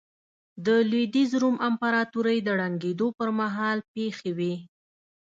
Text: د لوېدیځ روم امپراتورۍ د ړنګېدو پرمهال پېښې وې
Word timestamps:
د 0.65 0.67
لوېدیځ 0.89 1.31
روم 1.41 1.55
امپراتورۍ 1.69 2.37
د 2.43 2.47
ړنګېدو 2.59 3.07
پرمهال 3.17 3.77
پېښې 3.93 4.31
وې 4.37 4.53